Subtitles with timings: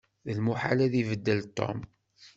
[0.25, 1.79] D lmuḥal ad ibeddel Tom.